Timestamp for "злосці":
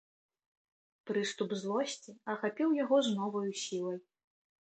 1.63-2.15